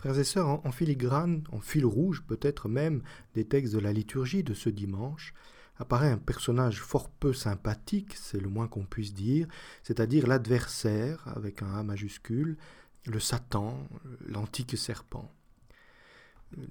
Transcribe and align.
Frères 0.00 0.18
et 0.18 0.24
sœurs, 0.24 0.66
en, 0.66 0.72
filigrane, 0.72 1.44
en 1.52 1.60
fil 1.60 1.84
rouge 1.84 2.22
peut-être 2.26 2.70
même 2.70 3.02
des 3.34 3.44
textes 3.44 3.74
de 3.74 3.78
la 3.78 3.92
liturgie 3.92 4.42
de 4.42 4.54
ce 4.54 4.70
dimanche, 4.70 5.34
apparaît 5.76 6.08
un 6.08 6.16
personnage 6.16 6.80
fort 6.80 7.10
peu 7.10 7.34
sympathique, 7.34 8.14
c'est 8.14 8.40
le 8.40 8.48
moins 8.48 8.66
qu'on 8.66 8.86
puisse 8.86 9.12
dire, 9.12 9.46
c'est-à-dire 9.82 10.26
l'adversaire, 10.26 11.22
avec 11.28 11.60
un 11.60 11.74
A 11.74 11.82
majuscule, 11.82 12.56
le 13.04 13.20
Satan, 13.20 13.86
l'antique 14.26 14.78
serpent. 14.78 15.30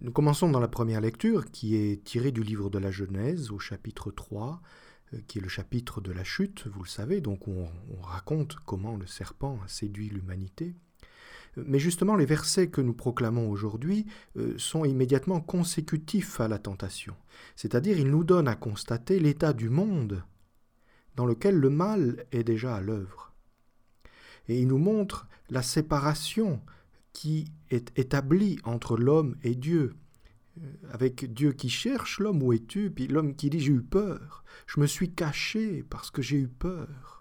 Nous 0.02 0.11
commençons 0.11 0.50
dans 0.50 0.59
la 0.59 0.68
première 0.68 1.00
lecture, 1.00 1.52
qui 1.52 1.75
est 1.75 2.04
tirée 2.04 2.32
du 2.32 2.41
livre 2.41 2.71
de 2.71 2.80
la 2.80 2.89
Genèse, 2.89 3.52
au 3.52 3.59
chapitre 3.59 4.09
3, 4.09 4.59
euh, 5.14 5.20
qui 5.27 5.38
est 5.38 5.41
le 5.43 5.50
chapitre 5.50 6.02
de 6.02 6.11
la 6.11 6.23
chute, 6.23 6.66
vous 6.66 6.82
le 6.82 6.89
savez, 6.89 7.21
donc 7.21 7.48
on 7.48 7.70
raconte 8.02 8.55
comment 8.66 8.98
le 8.98 9.05
serpent 9.05 9.59
a 9.64 9.68
séduit 9.68 10.09
l'humanité. 10.09 10.73
Mais 11.57 11.79
justement, 11.79 12.16
les 12.16 12.25
versets 12.25 12.70
que 12.70 12.81
nous 12.81 12.93
proclamons 12.93 13.49
aujourd'hui 13.49 14.05
euh, 14.38 14.54
sont 14.57 14.86
immédiatement 14.86 15.41
consécutifs 15.41 16.39
à 16.39 16.48
la 16.48 16.59
tentation. 16.59 17.16
C'est-à-dire, 17.55 17.99
ils 17.99 18.09
nous 18.09 18.23
donnent 18.23 18.48
à 18.48 18.55
constater 18.55 19.20
l'état 19.20 19.53
du 19.53 19.70
monde 19.70 20.23
dans 21.16 21.25
lequel 21.25 21.55
le 21.55 21.70
mal 21.70 22.25
est 22.31 22.44
déjà 22.44 22.75
à 22.75 22.81
l'œuvre. 22.81 23.34
Et 24.48 24.59
ils 24.62 24.67
nous 24.67 24.77
montrent 24.77 25.27
la 25.49 25.62
séparation 25.62 26.62
qui 27.13 27.52
est 27.70 27.97
établie 28.00 28.59
entre 28.63 28.97
l'homme 28.97 29.36
et 29.44 29.55
Dieu. 29.55 29.95
Euh, 30.61 30.72
avec 30.91 31.34
Dieu 31.34 31.52
qui 31.52 31.70
cherche 31.70 32.20
l'homme 32.20 32.41
où 32.44 32.53
es-tu, 32.53 32.91
puis 32.91 33.08
l'homme 33.08 33.36
qui 33.36 33.50
dit 33.50 33.59
j'ai 33.59 33.73
eu 33.73 33.81
peur, 33.81 34.44
je 34.67 34.80
me 34.80 34.88
suis 34.88 35.11
caché 35.11 35.84
parce 35.89 36.11
que 36.11 36.22
j'ai 36.22 36.38
eu 36.38 36.47
peur. 36.47 37.19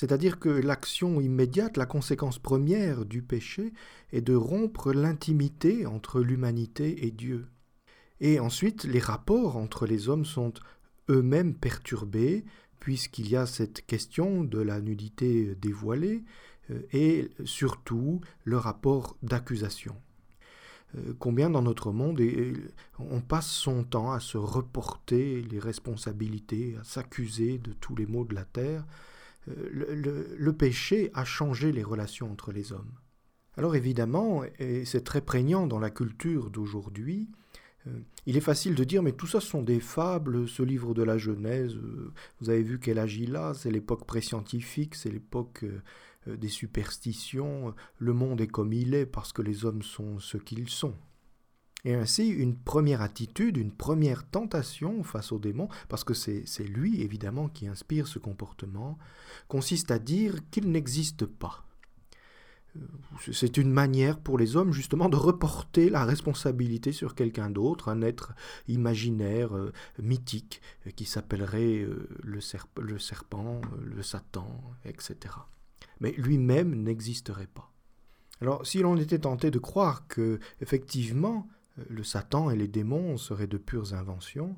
C'est-à-dire 0.00 0.38
que 0.38 0.48
l'action 0.48 1.20
immédiate, 1.20 1.76
la 1.76 1.84
conséquence 1.84 2.38
première 2.38 3.04
du 3.04 3.20
péché, 3.20 3.74
est 4.12 4.22
de 4.22 4.34
rompre 4.34 4.94
l'intimité 4.94 5.84
entre 5.84 6.22
l'humanité 6.22 7.04
et 7.04 7.10
Dieu. 7.10 7.48
Et 8.18 8.40
ensuite, 8.40 8.84
les 8.84 8.98
rapports 8.98 9.58
entre 9.58 9.84
les 9.84 10.08
hommes 10.08 10.24
sont 10.24 10.54
eux-mêmes 11.10 11.52
perturbés, 11.52 12.46
puisqu'il 12.78 13.28
y 13.28 13.36
a 13.36 13.44
cette 13.44 13.84
question 13.84 14.42
de 14.42 14.58
la 14.58 14.80
nudité 14.80 15.54
dévoilée, 15.56 16.24
euh, 16.70 16.80
et 16.94 17.28
surtout 17.44 18.22
le 18.44 18.56
rapport 18.56 19.18
d'accusation. 19.22 19.96
Euh, 20.96 21.12
combien 21.18 21.50
dans 21.50 21.60
notre 21.60 21.92
monde 21.92 22.22
on 22.98 23.20
passe 23.20 23.50
son 23.50 23.84
temps 23.84 24.12
à 24.12 24.20
se 24.20 24.38
reporter 24.38 25.42
les 25.42 25.58
responsabilités, 25.58 26.74
à 26.80 26.84
s'accuser 26.84 27.58
de 27.58 27.74
tous 27.74 27.94
les 27.96 28.06
maux 28.06 28.24
de 28.24 28.34
la 28.34 28.46
terre, 28.46 28.86
euh, 29.48 30.34
le, 30.36 30.52
péché 30.52 31.10
a 31.14 31.24
changé 31.24 31.72
les 31.72 31.82
relations 31.82 32.30
entre 32.30 32.52
les 32.52 32.72
hommes. 32.72 32.92
Alors 33.56 33.74
évidemment, 33.74 34.42
et 34.58 34.84
c'est 34.84 35.04
très 35.04 35.20
prégnant 35.20 35.66
dans 35.66 35.78
la 35.78 35.90
culture 35.90 36.50
d'aujourd'hui, 36.50 37.28
euh, 37.86 38.00
il 38.26 38.36
est 38.36 38.42
facile 38.42 38.74
de 38.74 38.84
dire 38.84 39.02
mais 39.02 39.12
tout 39.12 39.26
ça 39.26 39.40
sont 39.40 39.62
des 39.62 39.80
fables, 39.80 40.46
ce 40.48 40.62
livre 40.62 40.94
de 40.94 41.02
la 41.02 41.18
Genèse, 41.18 41.74
euh, 41.74 42.12
vous 42.40 42.50
avez 42.50 42.62
vu 42.62 42.78
qu'elle 42.78 42.98
agit 42.98 43.26
là, 43.26 43.54
c'est 43.54 43.70
l'époque 43.70 44.06
pré-scientifique, 44.06 44.94
c'est 44.94 45.10
l'époque 45.10 45.64
des 46.26 46.48
superstitions, 46.48 47.74
le 47.98 48.12
monde 48.12 48.42
est 48.42 48.46
comme 48.46 48.74
il 48.74 48.94
est 48.94 49.06
parce 49.06 49.32
que 49.32 49.40
les 49.40 49.64
hommes 49.64 49.82
sont 49.82 50.18
ce 50.18 50.36
qu'ils 50.36 50.68
sont. 50.68 50.94
Et 51.84 51.94
ainsi, 51.94 52.28
une 52.28 52.56
première 52.56 53.02
attitude, 53.02 53.56
une 53.56 53.72
première 53.72 54.28
tentation 54.28 55.02
face 55.02 55.32
au 55.32 55.38
démon, 55.38 55.68
parce 55.88 56.04
que 56.04 56.14
c'est 56.14 56.44
lui 56.64 57.02
évidemment 57.02 57.48
qui 57.48 57.66
inspire 57.66 58.06
ce 58.06 58.18
comportement, 58.18 58.98
consiste 59.48 59.90
à 59.90 59.98
dire 59.98 60.38
qu'il 60.50 60.70
n'existe 60.70 61.26
pas. 61.26 61.64
Euh, 62.76 62.80
c'est 63.32 63.56
une 63.56 63.70
manière 63.70 64.18
pour 64.18 64.38
les 64.38 64.56
hommes 64.56 64.72
justement 64.72 65.08
de 65.08 65.16
reporter 65.16 65.90
la 65.90 66.04
responsabilité 66.04 66.92
sur 66.92 67.14
quelqu'un 67.14 67.50
d'autre, 67.50 67.88
un 67.88 68.02
être 68.02 68.32
imaginaire, 68.68 69.56
euh, 69.56 69.72
mythique, 70.00 70.60
euh, 70.86 70.90
qui 70.90 71.04
s'appellerait 71.04 71.86
le, 72.22 72.40
le 72.80 72.98
serpent, 72.98 73.60
le 73.82 74.02
Satan, 74.02 74.62
etc. 74.84 75.34
Mais 76.00 76.12
lui-même 76.12 76.82
n'existerait 76.82 77.48
pas. 77.52 77.72
Alors 78.40 78.66
si 78.66 78.78
l'on 78.78 78.96
était 78.96 79.18
tenté 79.18 79.50
de 79.50 79.58
croire 79.58 80.06
que, 80.06 80.38
effectivement, 80.60 81.46
le 81.88 82.02
Satan 82.02 82.50
et 82.50 82.56
les 82.56 82.68
démons 82.68 83.16
seraient 83.16 83.46
de 83.46 83.58
pures 83.58 83.94
inventions, 83.94 84.56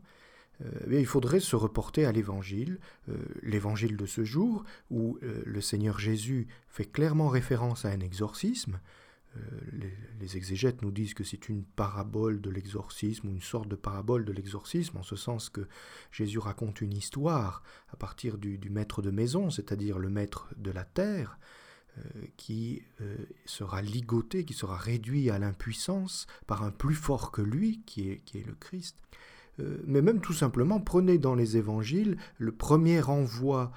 euh, 0.64 1.00
il 1.00 1.06
faudrait 1.06 1.40
se 1.40 1.56
reporter 1.56 2.04
à 2.04 2.12
l'Évangile, 2.12 2.78
euh, 3.08 3.16
l'Évangile 3.42 3.96
de 3.96 4.06
ce 4.06 4.24
jour, 4.24 4.64
où 4.90 5.18
euh, 5.22 5.42
le 5.44 5.60
Seigneur 5.60 5.98
Jésus 5.98 6.48
fait 6.68 6.84
clairement 6.84 7.28
référence 7.28 7.84
à 7.84 7.88
un 7.88 8.00
exorcisme. 8.00 8.80
Les, 10.20 10.36
exégètes 10.36 10.82
nous 10.82 10.90
disent 10.90 11.14
que 11.14 11.24
c'est 11.24 11.48
une 11.48 11.64
parabole 11.64 12.42
de 12.42 12.50
l'exorcisme, 12.50 13.28
ou 13.28 13.30
une 13.30 13.40
sorte 13.40 13.66
de 13.66 13.76
parabole 13.76 14.26
de 14.26 14.32
l'exorcisme, 14.32 14.98
en 14.98 15.02
ce 15.02 15.16
sens 15.16 15.48
que 15.48 15.66
Jésus 16.10 16.38
raconte 16.38 16.82
une 16.82 16.92
histoire 16.92 17.62
à 17.90 17.96
partir 17.96 18.36
du 18.36 18.58
maître 18.68 19.00
de 19.00 19.10
maison, 19.10 19.48
c'est-à-dire 19.48 19.98
le 19.98 20.10
maître 20.10 20.48
de 20.58 20.70
la 20.70 20.84
terre, 20.84 21.38
euh, 21.40 21.61
qui 22.36 22.82
euh, 23.00 23.16
sera 23.44 23.82
ligoté, 23.82 24.44
qui 24.44 24.54
sera 24.54 24.76
réduit 24.76 25.30
à 25.30 25.38
l'impuissance 25.38 26.26
par 26.46 26.62
un 26.62 26.70
plus 26.70 26.94
fort 26.94 27.30
que 27.30 27.42
lui, 27.42 27.82
qui 27.86 28.08
est, 28.08 28.18
qui 28.24 28.38
est 28.38 28.46
le 28.46 28.54
Christ. 28.54 28.96
Euh, 29.60 29.82
mais 29.86 30.00
même 30.00 30.20
tout 30.20 30.32
simplement, 30.32 30.80
prenez 30.80 31.18
dans 31.18 31.34
les 31.34 31.56
évangiles 31.56 32.16
le 32.38 32.52
premier 32.52 33.02
envoi 33.02 33.72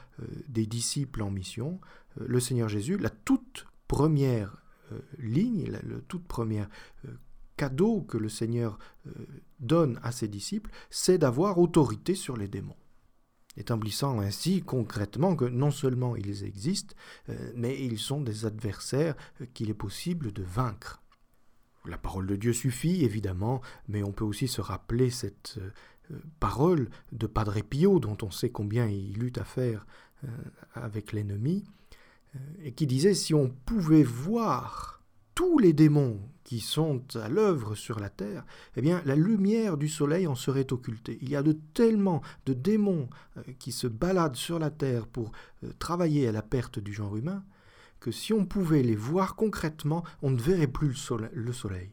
des 0.48 0.66
disciples 0.66 1.22
en 1.22 1.32
mission, 1.32 1.80
le 2.18 2.40
Seigneur 2.40 2.70
Jésus, 2.70 2.98
la 2.98 3.10
toute 3.10 3.68
première 3.88 4.62
ligne, 5.20 5.72
le 5.84 6.02
toute 6.02 6.26
première 6.26 6.70
cadeau 7.58 8.02
que 8.02 8.18
le 8.18 8.30
Seigneur 8.30 8.80
donne 9.60 10.00
à 10.04 10.14
ses 10.14 10.30
disciples, 10.30 10.72
c'est 10.90 11.18
d'avoir 11.18 11.58
autorité 11.58 12.16
sur 12.16 12.38
les 12.38 12.48
démons 12.48 12.78
établissant 13.58 14.20
ainsi 14.20 14.62
concrètement 14.62 15.36
que 15.36 15.46
non 15.46 15.72
seulement 15.72 16.16
ils 16.16 16.44
existent, 16.44 16.96
euh, 17.30 17.52
mais 17.56 17.82
ils 17.84 18.00
sont 18.00 18.22
des 18.22 18.46
adversaires 18.46 19.16
euh, 19.42 19.46
qu'il 19.54 19.70
est 19.70 19.76
possible 19.76 20.32
de 20.32 20.44
vaincre. 20.44 21.02
La 21.86 21.98
parole 21.98 22.28
de 22.28 22.36
Dieu 22.36 22.54
suffit, 22.54 23.06
évidemment, 23.06 23.62
mais 23.88 24.04
on 24.04 24.12
peut 24.12 24.26
aussi 24.26 24.48
se 24.48 24.62
rappeler 24.62 25.10
cette 25.10 25.60
euh, 25.60 26.20
parole 26.40 26.90
de 27.12 27.28
Padre 27.28 27.62
Pio, 27.62 28.00
dont 28.00 28.18
on 28.22 28.32
sait 28.32 28.50
combien 28.50 28.88
il 28.88 29.24
eut 29.24 29.34
à 29.38 29.44
faire 29.44 29.86
avec 30.74 31.14
l'ennemi, 31.14 31.64
et 32.64 32.72
qui 32.72 32.88
disait 32.88 33.14
si 33.14 33.34
on 33.34 33.50
pouvait 33.50 34.04
voir 34.04 35.04
tous 35.36 35.60
les 35.60 35.74
démons 35.74 36.20
qui 36.44 36.60
sont 36.60 37.04
à 37.16 37.28
l'œuvre 37.28 37.76
sur 37.76 38.00
la 38.00 38.10
terre, 38.10 38.46
eh 38.76 38.82
bien 38.82 39.02
la 39.06 39.16
lumière 39.16 39.78
du 39.78 39.90
soleil 39.90 40.28
en 40.28 40.36
serait 40.36 40.72
occultée. 40.72 41.18
Il 41.22 41.30
y 41.30 41.36
a 41.36 41.44
de 41.44 41.58
tellement 41.74 42.22
de 42.46 42.54
démons 42.54 43.10
euh, 43.38 43.42
qui 43.60 43.72
se 43.72 43.88
baladent 43.88 44.36
sur 44.36 44.60
la 44.60 44.70
terre 44.70 45.08
pour 45.08 45.32
euh, 45.64 45.72
travailler 45.78 46.28
à 46.28 46.32
la 46.32 46.42
perte 46.42 46.80
du 46.80 46.94
genre 46.94 47.18
humain 47.18 47.44
que 48.00 48.12
si 48.12 48.34
on 48.34 48.46
pouvait 48.46 48.84
les 48.84 48.96
voir 48.96 49.36
concrètement, 49.36 50.04
on 50.22 50.30
ne 50.30 50.40
verrait 50.40 50.68
plus 50.68 50.96
le 51.34 51.54
soleil. 51.54 51.92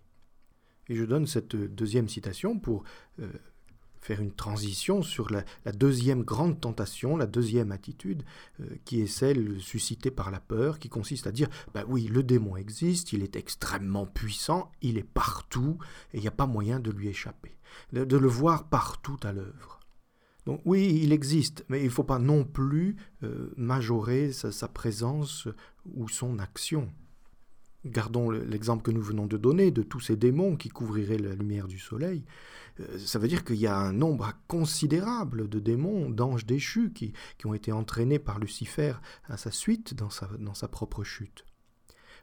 Et 0.89 0.95
je 0.95 1.05
donne 1.05 1.27
cette 1.27 1.57
deuxième 1.57 2.09
citation 2.09 2.59
pour 2.59 2.85
euh, 3.21 3.33
faire 4.03 4.21
une 4.21 4.35
transition 4.35 5.03
sur 5.03 5.31
la, 5.31 5.45
deuxième 5.73 6.23
grande 6.25 6.61
tentation, 6.61 7.17
la 7.17 7.27
deuxième 7.27 7.73
attitude, 7.73 8.25
euh, 8.61 8.67
qui 8.85 9.01
est 9.01 9.07
celle 9.07 9.61
suscitée 9.61 10.11
par 10.11 10.31
la 10.31 10.41
peur, 10.41 10.79
qui 10.81 10.89
consiste 10.89 11.27
à 11.27 11.33
dire, 11.33 11.49
bah 11.73 11.85
oui, 11.87 12.09
le 12.09 12.23
démon 12.23 12.57
existe, 12.57 13.13
il 13.13 13.23
est 13.23 13.37
extrêmement 13.37 14.05
puissant, 14.05 14.71
il 14.83 14.99
est 14.99 15.09
partout, 15.09 15.79
et 16.13 16.19
il 16.19 16.21
n'y 16.21 16.29
a 16.29 16.33
pas 16.33 16.47
moyen 16.47 16.81
de 16.81 16.91
lui 16.91 17.09
échapper, 17.09 17.57
de, 17.93 18.17
le 18.17 18.29
voir 18.29 18.69
partout 18.69 19.19
à 19.23 19.33
l'œuvre. 19.33 19.81
Donc 20.47 20.61
oui, 20.65 21.01
il 21.01 21.13
existe, 21.13 21.65
mais 21.69 21.81
il 21.81 21.87
ne 21.87 21.91
faut 21.91 22.03
pas 22.03 22.19
non 22.19 22.45
plus 22.45 22.97
euh, 23.23 23.53
majorer 23.57 24.33
sa, 24.33 24.67
présence 24.67 25.47
ou 25.95 26.09
son 26.09 26.41
action. 26.41 26.91
Gardons 27.85 28.31
l'exemple 28.31 28.83
que 28.83 28.93
nous 28.93 29.03
venons 29.03 29.27
de 29.27 29.37
donner 29.37 29.73
de 29.73 29.83
tous 29.83 29.99
ces 29.99 30.17
démons 30.17 30.57
qui 30.57 30.69
couvriraient 30.69 31.19
la 31.19 31.35
lumière 31.35 31.67
du 31.67 31.81
soleil. 31.81 32.25
Euh, 32.81 32.99
ça 32.99 33.19
veut 33.19 33.27
dire 33.27 33.45
qu'il 33.45 33.57
y 33.57 33.67
a 33.67 33.77
un 33.77 33.93
nombre 33.93 34.33
considérable 34.47 35.49
de 35.49 35.59
démons, 35.59 36.09
d'anges 36.09 36.47
déchus, 36.47 36.93
qui, 36.93 37.13
ont 37.45 37.55
été 37.55 37.73
entraînés 37.73 38.21
par 38.21 38.39
Lucifer 38.39 38.95
à 39.25 39.37
sa 39.37 39.51
suite 39.51 39.95
dans 39.95 40.11
sa, 40.11 40.69
propre 40.69 41.03
chute. 41.03 41.45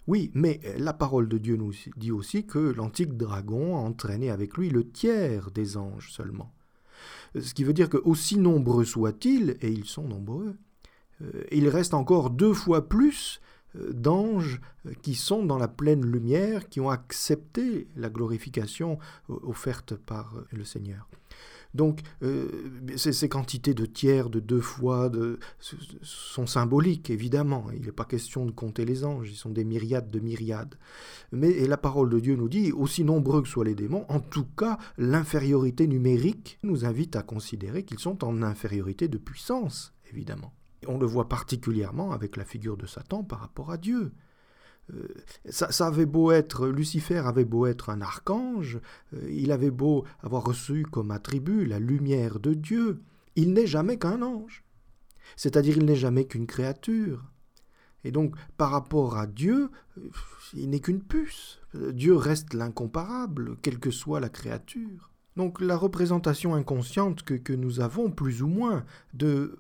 Oui, 0.08 0.32
mais 0.34 0.62
la 0.78 0.94
parole 0.94 1.28
de 1.28 1.38
Dieu 1.38 1.58
nous 1.58 1.74
dit 1.98 2.12
aussi 2.12 2.46
que 2.46 2.58
l'antique 2.58 3.18
dragon 3.18 3.76
a 3.76 3.80
entraîné 3.80 4.32
avec 4.32 4.58
lui 4.58 4.70
le 4.70 4.90
tiers 4.90 5.52
des 5.52 5.76
anges 5.76 6.12
seulement. 6.12 6.54
Ce 7.40 7.54
qui 7.54 7.64
veut 7.64 7.74
dire 7.74 7.90
que 7.90 7.98
aussi 7.98 8.38
nombreux 8.38 8.86
soient-ils, 8.86 9.58
et 9.62 9.72
ils 9.72 9.86
sont 9.86 10.08
nombreux, 10.08 10.56
euh, 11.22 11.44
il 11.52 11.68
reste 11.68 11.94
encore 11.94 12.30
deux 12.30 12.54
fois 12.54 12.88
plus 12.88 13.40
euh, 13.40 13.44
d'anges 13.76 14.62
euh, 14.86 14.94
qui 15.02 15.16
sont 15.16 15.44
dans 15.44 15.58
la 15.58 15.68
pleine 15.68 16.06
lumière, 16.06 16.70
qui 16.70 16.80
ont 16.80 16.90
accepté 16.90 17.88
la 17.96 18.10
glorification 18.10 18.98
offerte 19.28 19.96
par 19.96 20.36
euh, 20.36 20.48
le 20.52 20.64
Seigneur. 20.64 21.08
Donc, 21.76 22.00
euh, 22.24 22.50
ces, 22.96 23.30
quantités 23.30 23.76
de 23.76 23.86
tiers, 23.86 24.32
de 24.32 24.40
deux 24.40 24.60
fois, 24.60 25.12
sont 26.02 26.48
symboliques, 26.48 27.12
évidemment. 27.12 27.68
Il 27.72 27.86
n'est 27.86 27.92
pas 27.92 28.06
question 28.06 28.48
de 28.48 28.52
compter 28.52 28.86
les 28.86 29.06
anges, 29.06 29.30
ils 29.30 29.36
sont 29.36 29.52
des 29.52 29.66
myriades 29.66 30.10
de 30.10 30.20
myriades. 30.20 30.74
Mais 31.32 31.68
la 31.68 31.78
parole 31.78 32.10
de 32.10 32.20
Dieu 32.20 32.36
nous 32.36 32.50
dit, 32.50 32.72
aussi 32.72 33.04
nombreux 33.04 33.44
que 33.44 33.48
soient 33.48 33.66
les 33.66 33.76
démons, 33.76 34.06
en 34.10 34.20
tout 34.20 34.48
cas, 34.58 34.80
l'infériorité 34.98 35.86
numérique 35.86 36.58
nous 36.64 36.86
invite 36.86 37.16
à 37.16 37.22
considérer 37.22 37.84
qu'ils 37.84 38.00
sont 38.00 38.24
en 38.24 38.42
infériorité 38.42 39.08
de 39.08 39.20
puissance, 39.20 39.94
évidemment. 40.12 40.54
On 40.90 40.98
le 40.98 41.06
voit 41.06 41.30
particulièrement 41.30 42.14
avec 42.14 42.36
la 42.36 42.44
figure 42.44 42.76
de 42.76 42.88
Satan 42.88 43.24
par 43.24 43.42
rapport 43.42 43.70
à 43.70 43.78
Dieu. 43.78 44.12
Euh, 44.92 45.08
ça, 45.48 45.86
avait 45.86 46.08
beau 46.08 46.32
être, 46.32 46.68
Lucifer 46.68 47.20
avait 47.20 47.46
beau 47.46 47.68
être 47.68 47.92
un 47.92 48.02
archange, 48.02 48.80
euh, 49.14 49.30
il 49.30 49.52
avait 49.52 49.70
beau 49.70 50.04
avoir 50.24 50.44
reçu 50.44 50.88
comme 50.92 51.12
attribut 51.12 51.64
la 51.66 51.78
lumière 51.78 52.40
de 52.40 52.56
Dieu, 52.56 53.04
il 53.36 53.54
n'est 53.54 53.68
jamais 53.68 54.00
qu'un 54.00 54.24
ange. 54.24 54.64
C'est-à-dire 55.36 55.78
il 55.78 55.86
n'est 55.86 55.96
jamais 55.96 56.26
qu'une 56.26 56.48
créature. 56.48 57.24
Et 58.04 58.12
donc, 58.12 58.36
par 58.58 58.72
rapport 58.72 59.16
à 59.16 59.28
Dieu, 59.28 59.70
euh, 60.00 60.10
il 60.56 60.72
n'est 60.72 60.80
qu'une 60.80 61.04
puce. 61.04 61.60
Dieu 61.76 62.16
reste 62.16 62.56
l'incomparable, 62.56 63.58
quelle 63.62 63.78
que 63.78 63.92
soit 63.92 64.20
la 64.20 64.30
créature. 64.30 65.12
Donc 65.36 65.62
la 65.62 65.78
représentation 65.78 66.56
inconsciente 66.56 67.22
que, 67.22 67.36
que 67.36 67.54
nous 67.54 67.80
avons, 67.80 68.10
plus 68.10 68.42
ou 68.42 68.48
moins, 68.48 68.86
de 69.14 69.60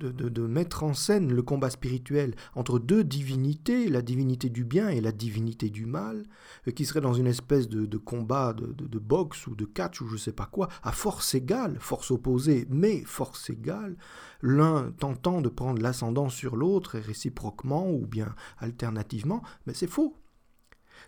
de, 0.00 0.46
mettre 0.46 0.82
en 0.82 0.94
scène 0.94 1.32
le 1.32 1.42
combat 1.42 1.70
spirituel 1.70 2.34
entre 2.54 2.78
deux 2.78 3.04
divinités, 3.04 3.88
la 3.88 4.02
divinité 4.02 4.48
du 4.48 4.64
bien 4.64 4.88
et 4.88 5.00
la 5.00 5.12
divinité 5.12 5.70
du 5.70 5.86
mal, 5.86 6.24
euh, 6.66 6.72
qui 6.72 6.84
serait 6.84 7.00
dans 7.00 7.14
une 7.14 7.26
espèce 7.26 7.68
de, 7.68 7.96
combat 7.96 8.52
de, 8.52 8.98
boxe 8.98 9.46
ou 9.46 9.54
de 9.54 9.64
catch 9.64 10.00
ou 10.00 10.08
je 10.08 10.14
ne 10.14 10.18
sais 10.18 10.32
pas 10.32 10.46
quoi, 10.46 10.68
à 10.82 10.92
force 10.92 11.34
égale, 11.34 11.78
force 11.80 12.10
opposée, 12.10 12.66
mais 12.70 13.02
force 13.04 13.50
égale, 13.50 13.96
l'un 14.40 14.90
tentant 14.92 15.40
de 15.40 15.48
prendre 15.48 15.80
l'ascendant 15.82 16.28
sur 16.28 16.56
l'autre 16.56 16.96
et 16.96 17.00
réciproquement 17.00 17.90
ou 17.90 18.06
bien 18.06 18.34
alternativement, 18.58 19.42
mais 19.66 19.74
c'est 19.74 19.86
faux. 19.86 20.16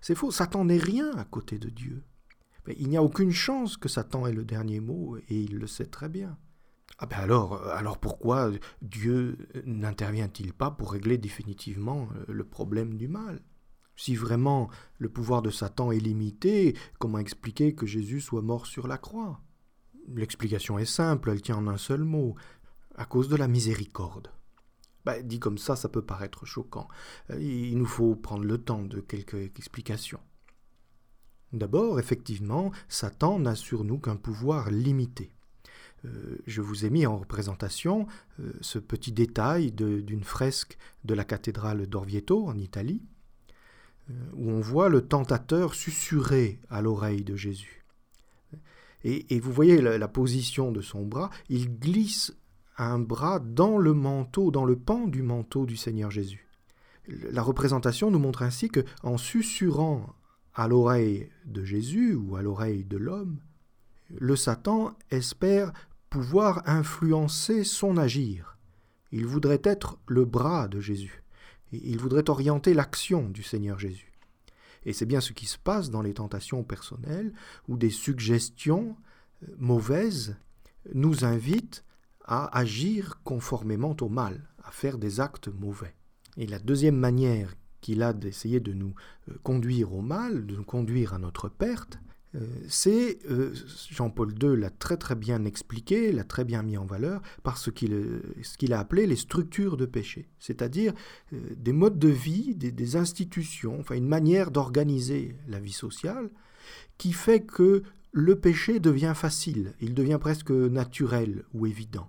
C'est 0.00 0.14
faux, 0.14 0.31
Satan 0.31 0.64
n'est 0.64 0.79
rien 0.79 1.12
à 1.17 1.25
côté 1.25 1.58
de 1.58 1.69
Dieu. 1.69 2.02
Il 2.79 2.88
n'y 2.88 2.97
a 2.97 3.02
aucune 3.02 3.31
chance 3.31 3.76
que 3.76 3.88
Satan 3.88 4.26
ait 4.26 4.32
le 4.32 4.44
dernier 4.44 4.81
mot, 4.81 5.17
et 5.29 5.40
il 5.40 5.58
le 5.58 5.67
sait 5.67 5.87
très 5.87 6.08
bien. 6.08 6.38
Ah 6.99 7.06
ben 7.06 7.17
alors, 7.17 7.55
euh, 7.55 7.75
alors 7.75 7.99
pourquoi 7.99 8.50
Dieu 8.82 9.37
n'intervient-il 9.64 10.52
pas 10.52 10.70
pour 10.70 10.93
régler 10.93 11.19
définitivement 11.19 12.08
euh, 12.14 12.32
le 12.32 12.44
problème 12.44 12.94
du 12.96 13.08
mal? 13.08 13.43
Si 13.96 14.17
vraiment 14.17 14.69
le 14.99 15.08
pouvoir 15.08 15.43
de 15.43 15.50
Satan 15.50 15.93
est 15.93 15.99
limité, 15.99 16.76
comment 16.99 17.19
expliquer 17.19 17.75
que 17.75 17.87
Jésus 17.87 18.20
soit 18.20 18.43
mort 18.43 18.67
sur 18.67 18.87
la 18.87 18.99
croix? 18.99 19.41
L'explication 20.08 20.79
est 20.79 20.85
simple, 20.85 21.31
elle 21.31 21.43
tient 21.43 21.56
en 21.56 21.69
un 21.69 21.79
seul 21.79 22.05
mot, 22.05 22.35
à 22.97 23.06
cause 23.06 23.29
de 23.29 23.37
la 23.37 23.49
miséricorde. 23.49 24.31
Ben, 25.05 25.26
dit 25.26 25.38
comme 25.38 25.58
ça, 25.58 25.76
ça 25.76 25.88
peut 25.88 26.02
paraître 26.02 26.47
choquant. 26.47 26.88
Euh, 27.31 27.40
il 27.40 27.76
nous 27.76 27.87
faut 27.87 28.17
prendre 28.17 28.44
le 28.44 28.58
temps 28.58 28.82
de 28.82 29.00
quelques 29.00 29.35
explications. 29.35 30.20
D'abord, 31.52 32.00
effectivement, 32.00 32.73
Satan 32.88 33.38
n'a 33.38 33.55
sur 33.55 33.85
nous 33.85 33.99
qu'un 33.99 34.17
pouvoir 34.17 34.70
limité. 34.70 35.32
Euh, 36.05 36.39
je 36.47 36.61
vous 36.61 36.85
ai 36.85 36.91
mis 36.91 37.06
en 37.06 37.19
représentation 37.19 38.06
euh, 38.41 38.53
ce 38.61 38.79
petit 38.79 39.12
détail 39.12 39.73
d'une 39.73 40.25
fresque 40.25 40.77
de 41.05 41.15
la 41.15 41.25
cathédrale 41.25 41.87
d'Orvieto 41.87 42.47
en 42.47 42.59
Italie, 42.59 43.03
euh, 44.11 44.12
où 44.35 44.51
on 44.51 44.61
voit 44.61 44.89
le 44.89 45.03
tentateur 45.03 45.75
susurrer 45.75 46.59
à 46.69 46.83
l'oreille 46.83 47.25
de 47.25 47.37
Jésus. 47.37 47.85
Et, 49.06 49.39
vous 49.39 49.53
voyez 49.53 49.83
la, 49.83 50.09
position 50.09 50.73
de 50.73 50.81
son 50.81 51.05
bras, 51.05 51.29
il 51.51 51.79
glisse 51.79 52.35
un 52.79 52.99
bras 52.99 53.39
dans 53.39 53.77
le 53.77 53.93
manteau, 53.93 54.50
dans 54.50 54.65
le 54.65 54.77
pan 54.77 55.07
du 55.07 55.23
manteau 55.23 55.67
du 55.67 55.77
Seigneur 55.77 56.11
Jésus. 56.11 56.49
La 57.07 57.43
représentation 57.43 58.11
nous 58.11 58.19
montre 58.19 58.41
ainsi 58.41 58.71
que, 58.71 58.83
en 59.03 59.19
susurrant 59.19 60.15
à 60.55 60.69
l'oreille 60.69 61.29
de 61.45 61.65
Jésus 61.65 62.15
ou 62.15 62.37
à 62.37 62.43
l'oreille 62.43 62.85
de 62.85 62.97
l'homme, 62.97 63.41
le 64.19 64.37
Satan 64.37 64.97
espère 65.11 65.75
pouvoir 66.14 66.62
influencer 66.66 67.64
son 67.64 67.96
agir. 67.96 68.56
Il 69.11 69.26
voudrait 69.26 69.62
être 69.64 69.99
le 70.06 70.25
bras 70.25 70.69
de 70.69 70.78
Jésus. 70.78 71.25
Il 71.72 71.99
voudrait 71.99 72.31
orienter 72.31 72.72
l'action 72.72 73.28
du 73.28 73.43
Seigneur 73.43 73.81
Jésus. 73.81 74.12
Et 74.84 74.93
c'est 74.93 75.06
bien 75.06 75.20
ce 75.20 75.32
qui 75.32 75.46
se 75.46 75.58
passe 75.58 75.90
dans 75.90 76.02
les 76.02 76.14
tentations 76.14 76.62
personnelles, 76.62 77.32
où 77.66 77.76
des 77.76 77.90
suggestions 77.90 78.96
euh, 79.43 79.49
mauvaises 79.58 80.37
nous 80.94 81.25
invitent 81.25 81.84
à 82.25 82.56
agir 82.56 83.20
conformément 83.25 83.96
au 84.00 84.08
mal, 84.08 84.49
à 84.62 84.70
faire 84.70 84.99
des 84.99 85.19
actes 85.19 85.49
mauvais. 85.49 85.96
Et 86.37 86.46
la 86.46 86.61
deuxième 86.61 86.96
manière 86.96 87.56
qu'il 87.81 88.05
a 88.05 88.12
d'essayer 88.12 88.61
de 88.61 88.72
nous 88.72 88.94
euh, 89.31 89.34
conduire 89.43 89.93
au 89.93 90.00
mal, 90.00 90.46
de 90.46 90.55
nous 90.55 90.64
conduire 90.64 91.12
à 91.12 91.19
notre 91.19 91.49
perte, 91.49 91.99
c'est, 92.69 93.19
euh, 93.31 93.53
Jean-Paul 93.91 94.33
II 94.43 94.57
l'a 94.57 94.71
très 94.71 94.97
très 94.97 95.15
bien 95.15 95.45
expliqué, 95.45 96.11
l'a 96.13 96.25
très 96.25 96.45
bien 96.45 96.63
mis 96.63 96.77
en 96.77 96.85
valeur, 96.85 97.23
par 97.43 97.59
ce 97.59 97.71
qu'il, 97.71 98.73
a 98.73 98.79
appelé 98.79 99.07
les 99.07 99.17
structures 99.17 99.77
de 99.77 99.87
péché, 99.87 100.29
c'est-à-dire 100.39 100.93
euh, 101.33 101.39
des 101.57 101.73
modes 101.73 101.99
de 101.99 102.09
vie, 102.09 102.55
des, 102.55 102.97
institutions, 102.97 103.79
enfin 103.81 103.95
une 103.95 104.07
manière 104.07 104.51
d'organiser 104.51 105.37
la 105.49 105.61
vie 105.61 105.73
sociale, 105.73 106.31
qui 106.99 107.13
fait 107.13 107.41
que 107.41 107.83
le 108.13 108.37
péché 108.37 108.81
devient 108.81 109.15
facile, 109.15 109.75
il 109.81 109.95
devient 109.95 110.19
presque 110.21 110.51
naturel 110.51 111.45
ou 111.55 111.67
évident. 111.67 112.09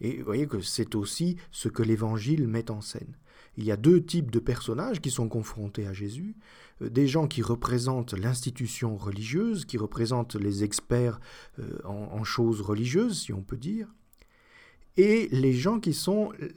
Et 0.00 0.18
vous 0.18 0.24
voyez 0.24 0.46
que 0.46 0.60
c'est 0.60 0.94
aussi 0.94 1.36
ce 1.50 1.68
que 1.68 1.82
l'Évangile 1.82 2.46
met 2.46 2.70
en 2.70 2.80
scène. 2.80 3.16
Il 3.56 3.64
y 3.64 3.72
a 3.72 3.76
deux 3.76 4.04
types 4.04 4.30
de 4.30 4.38
personnages 4.38 5.00
qui 5.00 5.10
sont 5.10 5.28
confrontés 5.28 5.86
à 5.86 5.92
Jésus. 5.92 6.36
Euh, 6.82 6.90
des 6.90 7.06
gens 7.06 7.26
qui 7.26 7.42
représentent 7.42 8.12
l'institution 8.12 8.96
religieuse, 8.96 9.64
qui 9.64 9.78
représentent 9.78 10.36
les 10.36 10.64
experts 10.64 11.20
euh, 11.58 11.78
en, 11.84 12.24
choses 12.24 12.60
religieuses, 12.60 13.22
si 13.22 13.32
on 13.32 13.42
peut 13.42 13.56
dire, 13.56 13.88
et 14.98 15.28
les 15.30 15.52
gens 15.52 15.78
qui 15.78 15.92
sont 15.92 16.32
euh, 16.40 16.48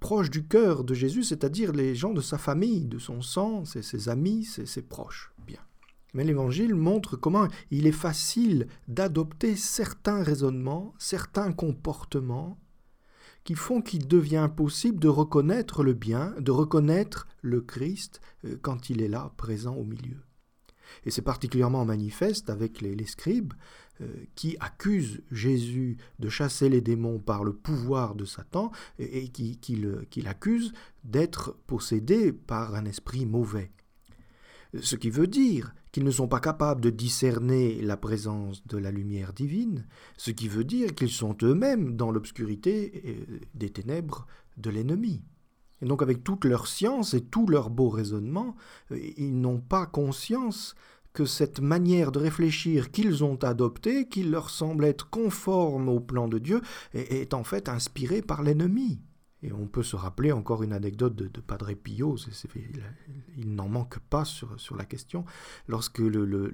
proches 0.00 0.30
du 0.30 0.46
cœur 0.46 0.84
de 0.84 0.94
Jésus, 0.94 1.24
c'est-à-dire 1.24 1.72
les 1.72 1.94
gens 1.94 2.12
de 2.12 2.20
sa 2.20 2.38
famille, 2.38 2.86
de 2.86 2.98
son 2.98 3.22
sang, 3.22 3.64
ses, 3.64 4.08
amis, 4.08 4.44
ses 4.44 4.82
proches. 4.82 5.32
Bien. 5.46 5.60
Mais 6.14 6.24
l'Évangile 6.24 6.74
montre 6.74 7.16
comment 7.16 7.48
il 7.70 7.86
est 7.86 7.92
facile 7.92 8.68
d'adopter 8.88 9.56
certains 9.56 10.22
raisonnements, 10.22 10.94
certains 10.98 11.52
comportements 11.52 12.58
qui 13.46 13.54
font 13.54 13.80
qu'il 13.80 14.08
devient 14.08 14.50
possible 14.54 14.98
de 14.98 15.06
reconnaître 15.06 15.84
le 15.84 15.94
bien, 15.94 16.34
de 16.40 16.50
reconnaître 16.50 17.28
le 17.42 17.60
Christ 17.60 18.20
euh, 18.44 18.58
quand 18.60 18.90
il 18.90 19.00
est 19.00 19.08
là, 19.08 19.32
présent 19.36 19.76
au 19.76 19.84
milieu. 19.84 20.16
Et 21.04 21.12
c'est 21.12 21.22
particulièrement 21.22 21.84
manifeste 21.84 22.50
avec 22.50 22.80
les, 22.80 23.06
scribes 23.06 23.54
euh, 24.00 24.12
qui 24.34 24.56
accusent 24.58 25.22
Jésus 25.30 25.96
de 26.18 26.28
chasser 26.28 26.68
les 26.68 26.80
démons 26.80 27.20
par 27.20 27.44
le 27.44 27.52
pouvoir 27.52 28.16
de 28.16 28.24
Satan 28.24 28.72
et, 28.98 29.28
qui, 29.28 29.58
qui 29.58 30.22
l'accusent 30.22 30.72
d'être 31.04 31.56
possédé 31.68 32.32
par 32.32 32.74
un 32.74 32.84
esprit 32.84 33.26
mauvais. 33.26 33.70
Ce 34.80 34.96
qui 34.96 35.10
veut 35.10 35.26
dire 35.26 35.74
qu'ils 35.92 36.04
ne 36.04 36.10
sont 36.10 36.28
pas 36.28 36.40
capables 36.40 36.80
de 36.80 36.90
discerner 36.90 37.80
la 37.80 37.96
présence 37.96 38.66
de 38.66 38.78
la 38.78 38.90
lumière 38.90 39.32
divine, 39.32 39.86
ce 40.16 40.30
qui 40.30 40.48
veut 40.48 40.64
dire 40.64 40.94
qu'ils 40.94 41.10
sont 41.10 41.36
eux-mêmes 41.42 41.96
dans 41.96 42.10
l'obscurité 42.10 43.02
euh, 43.06 43.38
des 43.54 43.70
ténèbres 43.70 44.26
de 44.56 44.70
l'ennemi. 44.70 45.22
Et 45.82 45.86
donc 45.86 46.02
avec 46.02 46.24
toute 46.24 46.44
leur 46.44 46.66
science 46.66 47.14
et 47.14 47.22
tout 47.22 47.46
leur 47.46 47.70
beau 47.70 47.88
raisonnement, 47.88 48.56
euh, 48.90 48.98
ils 49.16 49.40
n'ont 49.40 49.60
pas 49.60 49.86
conscience 49.86 50.74
que 51.12 51.24
cette 51.24 51.60
manière 51.60 52.12
de 52.12 52.18
réfléchir 52.18 52.90
qu'ils 52.90 53.24
ont 53.24 53.42
adoptée, 53.42 54.06
qui 54.06 54.22
leur 54.22 54.50
semble 54.50 54.84
être 54.84 55.08
conforme 55.08 55.88
au 55.88 55.98
plan 55.98 56.28
de 56.28 56.38
Dieu, 56.38 56.60
est 56.92 57.32
en 57.32 57.42
fait 57.42 57.70
inspirée 57.70 58.20
par 58.20 58.42
l'ennemi. 58.42 59.00
Et 59.46 59.52
on 59.52 59.66
peut 59.66 59.84
se 59.84 59.94
rappeler 59.94 60.32
encore 60.32 60.64
une 60.64 60.72
anecdote 60.72 61.14
de, 61.14 61.40
Padre 61.40 61.72
Pio, 61.74 62.16
il, 63.36 63.54
n'en 63.54 63.68
manque 63.68 64.00
pas 64.00 64.24
sur, 64.24 64.60
sur, 64.60 64.76
la 64.76 64.84
question, 64.84 65.24
lorsque 65.68 66.00
le, 66.00 66.24
le 66.24 66.52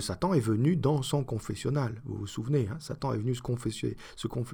Satan 0.00 0.34
est 0.34 0.40
venu 0.40 0.76
dans 0.76 1.02
son 1.02 1.24
confessionnal. 1.24 2.00
Vous 2.04 2.16
vous 2.16 2.26
souvenez, 2.26 2.68
hein, 2.70 2.76
Satan 2.80 3.12
est 3.12 3.18
venu 3.18 3.34
se 3.34 3.42
confesser, 3.42 3.96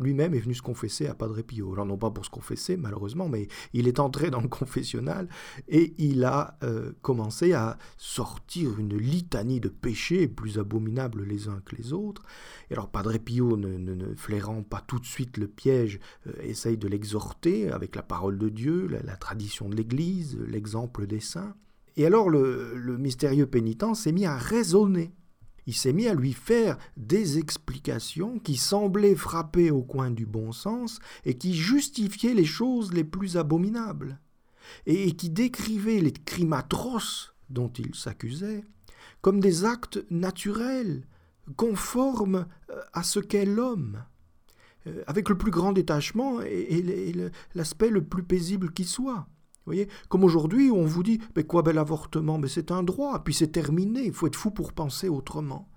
lui-même 0.00 0.34
est 0.34 0.40
venu 0.40 0.54
se 0.54 0.62
confesser 0.62 1.06
à 1.06 1.14
Padre 1.14 1.42
Pio. 1.42 1.72
Alors 1.72 1.86
non 1.86 1.96
pas 1.96 2.10
pour 2.10 2.24
se 2.24 2.30
confesser, 2.30 2.76
malheureusement, 2.76 3.28
mais 3.28 3.48
il 3.72 3.88
est 3.88 4.00
entré 4.00 4.30
dans 4.30 4.40
le 4.40 4.48
confessionnal 4.48 5.28
et 5.68 5.94
il 5.98 6.24
a 6.24 6.56
euh, 6.62 6.92
commencé 7.02 7.52
à 7.52 7.78
sortir 7.96 8.78
une 8.78 8.96
litanie 8.96 9.60
de 9.60 9.68
péchés 9.68 10.28
plus 10.28 10.58
abominables 10.58 11.24
les 11.24 11.48
uns 11.48 11.60
que 11.64 11.76
les 11.76 11.92
autres. 11.92 12.22
Et 12.70 12.74
alors 12.74 12.88
Padre 12.88 13.18
Pio, 13.18 13.56
ne, 13.56 14.14
flairant 14.14 14.62
pas 14.62 14.82
tout 14.86 14.98
de 14.98 15.06
suite 15.06 15.36
le 15.36 15.48
piège, 15.48 16.00
euh, 16.26 16.32
essaye 16.42 16.76
de 16.76 16.88
l'exhorter 16.88 17.70
avec 17.70 17.96
la 17.96 18.02
parole 18.02 18.38
de 18.38 18.48
Dieu, 18.48 18.86
la 18.86 19.16
tradition 19.16 19.68
de 19.68 19.76
l'Église, 19.76 20.38
l'exemple 20.46 21.06
des 21.06 21.20
saints. 21.20 21.54
Et 21.96 22.06
alors 22.06 22.28
le, 22.28 22.74
le 22.76 22.98
mystérieux 22.98 23.46
pénitent 23.46 23.94
s'est 23.94 24.12
mis 24.12 24.26
à 24.26 24.36
raisonner 24.36 25.12
Il 25.66 25.74
s'est 25.74 25.92
mis 25.92 26.06
à 26.06 26.14
lui 26.14 26.32
faire 26.32 26.76
des 26.96 27.38
explications 27.38 28.38
qui 28.38 28.56
semblaient 28.56 29.14
frapper 29.14 29.70
au 29.70 29.82
coin 29.82 30.10
du 30.10 30.26
bon 30.26 30.52
sens 30.52 30.98
et 31.24 31.38
qui 31.38 31.54
justifiaient 31.54 32.34
les 32.34 32.44
choses 32.44 32.92
les 32.92 33.04
plus 33.04 33.36
abominables, 33.36 34.20
et 34.86 35.12
qui 35.12 35.30
décrivaient 35.30 36.00
les 36.00 36.12
crimes 36.12 36.52
atroces 36.52 37.34
dont 37.48 37.72
il 37.78 37.94
s'accusait 37.94 38.64
comme 39.24 39.40
des 39.40 39.64
actes 39.64 40.04
naturels, 40.10 41.06
conformes 41.56 42.46
euh, 42.68 42.78
à 42.92 43.02
ce 43.02 43.20
qu'est 43.20 43.46
l'homme, 43.46 44.04
euh, 44.86 45.02
avec 45.06 45.30
le 45.30 45.38
plus 45.38 45.50
grand 45.50 45.72
détachement 45.72 46.42
et, 46.42 47.14
l'aspect 47.54 47.88
le 47.88 48.04
plus 48.04 48.22
paisible 48.22 48.70
qui 48.70 48.84
soit. 48.84 49.26
Voyez 49.66 49.88
Comme 50.08 50.24
aujourd'hui, 50.24 50.70
on 50.70 50.84
vous 50.84 51.02
dit 51.02 51.20
Mais 51.36 51.44
quoi, 51.44 51.62
bel 51.62 51.78
avortement 51.78 52.38
Mais 52.38 52.48
c'est 52.48 52.70
un 52.70 52.82
droit, 52.82 53.22
puis 53.24 53.34
c'est 53.34 53.48
terminé, 53.48 54.04
il 54.04 54.12
faut 54.12 54.26
être 54.26 54.36
fou 54.36 54.50
pour 54.50 54.72
penser 54.72 55.08
autrement. 55.08 55.68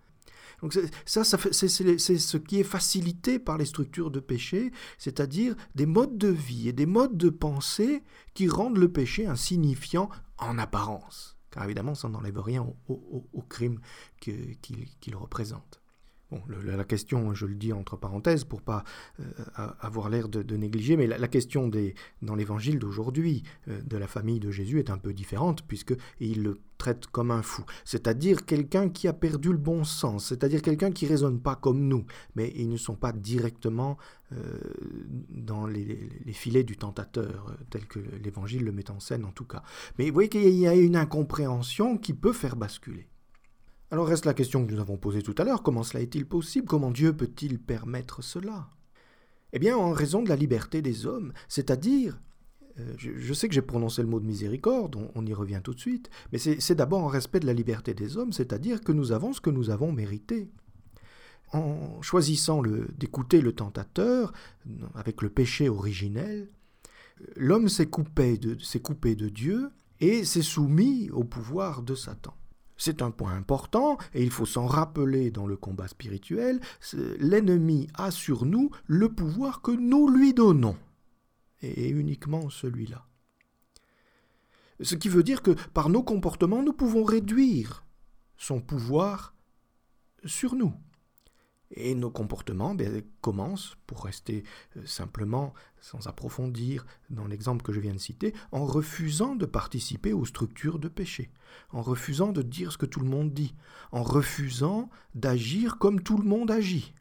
Donc 0.61 0.73
ça 1.05 1.23
c'est 1.23 1.67
ce 1.67 2.37
qui 2.37 2.59
est 2.59 2.63
facilité 2.63 3.37
par 3.37 3.57
les 3.57 3.65
structures 3.65 4.09
de 4.09 4.19
péché, 4.19 4.71
c'est-à-dire 4.97 5.55
des 5.75 5.85
modes 5.85 6.17
de 6.17 6.29
vie 6.29 6.67
et 6.67 6.73
des 6.73 6.87
modes 6.87 7.15
de 7.15 7.29
pensée 7.29 8.03
qui 8.33 8.47
rendent 8.47 8.77
le 8.77 8.91
péché 8.91 9.27
insignifiant 9.27 10.09
en 10.39 10.57
apparence. 10.57 11.37
Car 11.51 11.63
évidemment, 11.63 11.95
ça 11.95 12.09
n'enlève 12.09 12.39
rien 12.39 12.67
au, 12.87 13.41
crime 13.49 13.79
qu'il 14.19 15.15
représente. 15.15 15.81
La 16.65 16.83
question, 16.83 17.33
je 17.33 17.45
le 17.45 17.55
dis 17.55 17.71
entre 17.71 17.95
parenthèses 17.95 18.43
pour 18.43 18.61
pas 18.61 18.83
euh, 19.21 19.23
avoir 19.79 20.09
l'air 20.09 20.27
de, 20.27 20.57
négliger, 20.57 20.97
mais 20.97 21.07
la, 21.07 21.27
question 21.29 21.69
des, 21.69 21.95
dans 22.21 22.35
l'évangile 22.35 22.79
d'aujourd'hui 22.79 23.43
euh, 23.69 23.81
de 23.81 23.95
la 23.97 24.07
famille 24.07 24.39
de 24.39 24.51
Jésus 24.51 24.79
est 24.79 24.89
un 24.89 24.97
peu 24.97 25.13
différente 25.13 25.61
puisque 25.65 25.95
il 26.19 26.43
le 26.43 26.59
traite 26.77 27.07
comme 27.07 27.31
un 27.31 27.41
fou, 27.41 27.63
c'est-à-dire 27.85 28.45
quelqu'un 28.45 28.89
qui 28.89 29.07
a 29.07 29.13
perdu 29.13 29.51
le 29.51 29.57
bon 29.57 29.85
sens, 29.85 30.27
c'est-à-dire 30.27 30.61
quelqu'un 30.61 30.91
qui 30.91 31.07
raisonne 31.07 31.39
pas 31.39 31.55
comme 31.55 31.87
nous, 31.87 32.05
mais 32.35 32.51
ils 32.55 32.69
ne 32.69 32.77
sont 32.77 32.95
pas 32.95 33.13
directement 33.13 33.97
euh, 34.33 34.59
dans 35.29 35.65
les, 35.65 36.09
les, 36.25 36.33
filets 36.33 36.65
du 36.65 36.77
tentateur, 36.77 37.57
tel 37.69 37.87
que 37.87 37.99
l'évangile 38.21 38.63
le 38.63 38.73
met 38.73 38.91
en 38.91 38.99
scène 38.99 39.23
en 39.23 39.31
tout 39.31 39.45
cas. 39.45 39.63
Mais 39.97 40.07
vous 40.07 40.13
voyez 40.13 40.29
qu'il 40.29 40.49
y 40.49 40.67
a 40.67 40.75
une 40.75 40.97
incompréhension 40.97 41.97
qui 41.97 42.13
peut 42.13 42.33
faire 42.33 42.57
basculer. 42.57 43.07
Alors 43.89 44.07
reste 44.07 44.25
la 44.25 44.33
question 44.33 44.65
que 44.65 44.73
nous 44.73 44.81
avons 44.81 44.97
posée 44.97 45.21
tout 45.21 45.35
à 45.37 45.45
l'heure, 45.45 45.63
comment 45.63 45.83
cela 45.83 46.01
est-il 46.01 46.25
possible? 46.25 46.67
Comment 46.67 46.91
Dieu 46.91 47.15
peut-il 47.15 47.57
permettre 47.57 48.21
cela? 48.21 48.69
Eh 49.53 49.59
bien 49.59 49.77
en 49.77 49.91
raison 49.91 50.21
de 50.21 50.27
la 50.27 50.35
liberté 50.35 50.81
des 50.81 51.05
hommes, 51.05 51.31
c'est-à-dire, 51.47 52.19
euh, 52.79 52.93
je, 52.97 53.33
sais 53.33 53.47
que 53.47 53.53
j'ai 53.53 53.61
prononcé 53.61 54.01
le 54.01 54.09
mot 54.09 54.19
de 54.19 54.25
miséricorde, 54.25 54.97
on, 55.15 55.25
y 55.25 55.33
revient 55.33 55.61
tout 55.63 55.73
de 55.73 55.79
suite, 55.79 56.09
mais 56.33 56.37
c'est 56.37 56.75
d'abord 56.75 57.01
en 57.01 57.07
respect 57.07 57.39
de 57.39 57.45
la 57.45 57.53
liberté 57.53 57.93
des 57.93 58.17
hommes, 58.17 58.33
c'est-à-dire 58.33 58.81
que 58.81 58.91
nous 58.91 59.13
avons 59.13 59.31
ce 59.31 59.39
que 59.39 59.49
nous 59.49 59.69
avons 59.69 59.93
mérité. 59.93 60.49
En 61.53 62.01
choisissant 62.01 62.61
d'écouter 62.97 63.39
le 63.39 63.53
tentateur, 63.53 64.33
avec 64.95 65.21
le 65.21 65.29
péché 65.29 65.69
originel, 65.69 66.49
l'homme 67.37 67.69
s'est 67.69 67.87
coupé, 67.87 68.37
coupé 68.83 69.15
de 69.15 69.29
Dieu 69.29 69.69
et 70.01 70.25
s'est 70.25 70.41
soumis 70.41 71.09
au 71.11 71.23
pouvoir 71.23 71.83
de 71.83 71.95
Satan. 71.95 72.35
C'est 72.77 73.01
un 73.01 73.11
point 73.11 73.35
important 73.35 73.97
et 74.13 74.23
il 74.23 74.29
faut 74.29 74.45
s'en 74.45 74.67
rappeler 74.67 75.31
dans 75.31 75.47
le 75.47 75.57
combat 75.57 75.87
spirituel. 75.87 76.61
L'ennemi 77.19 77.87
a 77.95 78.11
sur 78.11 78.45
nous 78.45 78.69
le 78.85 79.09
pouvoir 79.09 79.61
que 79.61 79.71
nous 79.71 80.07
lui 80.09 80.33
donnons, 80.33 80.77
et 81.61 81.89
uniquement 81.89 82.49
celui-là. 82.49 83.05
Ce 84.79 84.95
qui 84.95 85.09
veut 85.09 85.23
dire 85.23 85.41
que 85.41 85.51
par 85.71 85.89
nos 85.89 86.03
comportements, 86.03 86.61
nous 86.61 86.73
pouvons 86.73 87.03
réduire 87.03 87.83
son 88.37 88.61
pouvoir 88.61 89.33
sur 90.23 90.53
nous. 90.55 90.73
Et 91.71 91.95
nos 91.95 92.09
comportements 92.09 92.75
ben, 92.75 93.01
commencent, 93.21 93.75
pour 93.87 94.05
rester 94.05 94.43
euh, 94.77 94.85
simplement 94.85 95.53
sans 95.81 96.07
approfondir 96.07 96.85
dans 97.09 97.27
l'exemple 97.27 97.63
que 97.63 97.73
je 97.73 97.79
viens 97.79 97.93
de 97.93 97.99
citer, 97.99 98.33
en 98.51 98.65
refusant 98.65 99.35
de 99.35 99.45
participer 99.45 100.13
aux 100.13 100.25
structures 100.25 100.79
de 100.79 100.87
péché, 100.87 101.29
en 101.71 101.81
refusant 101.81 102.31
de 102.31 102.41
dire 102.41 102.71
ce 102.71 102.77
que 102.77 102.85
tout 102.85 103.01
le 103.01 103.09
monde 103.09 103.33
dit, 103.33 103.53
en 103.91 104.03
refusant 104.03 104.89
d'agir 105.13 105.77
comme 105.77 106.01
tout 106.01 106.17
le 106.17 106.27
monde 106.27 106.51
agit. 106.51 106.93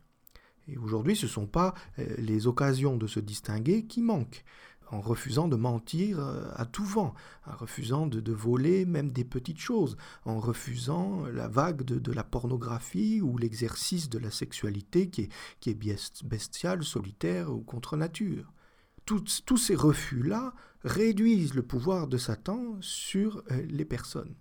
Et 0.69 0.77
aujourd'hui, 0.79 1.15
ce 1.15 1.27
ne 1.27 1.31
sont 1.31 1.47
pas 1.47 1.75
euh, 1.99 2.07
les 2.19 2.47
occasions 2.47 2.97
de 2.97 3.07
se 3.07 3.21
distinguer 3.21 3.87
qui 3.87 4.03
manquent 4.03 4.45
en 4.91 5.01
refusant 5.01 5.49
de 5.49 5.57
mentir 5.57 6.19
euh, 6.21 6.49
à 6.55 6.65
tout 6.65 6.85
vent, 6.85 7.15
en 7.47 7.57
refusant 7.57 8.07
de, 8.07 8.33
voler 8.33 8.85
même 8.85 9.11
des 9.11 9.25
petites 9.25 9.59
choses, 9.59 9.97
en 10.25 10.39
refusant 10.39 11.25
la 11.27 11.49
vague 11.49 11.83
de, 11.83 12.13
la 12.13 12.25
pornographie 12.25 13.21
ou 13.21 13.39
l'exercice 13.39 14.09
de 14.09 14.19
la 14.19 14.31
sexualité 14.31 15.09
qui 15.09 15.31
est, 15.67 16.25
bestiale, 16.25 16.85
solitaire 16.85 17.53
ou 17.53 17.61
contre 17.61 17.97
nature. 17.97 18.53
Tous, 19.05 19.43
tous 19.45 19.59
ces 19.59 19.77
refus-là 19.77 20.53
réduisent 20.83 21.55
le 21.55 21.63
pouvoir 21.63 22.07
de 22.09 22.17
Satan 22.17 22.77
sur 22.81 23.43
euh, 23.51 23.63
les 23.69 23.85
personnes. 23.85 24.35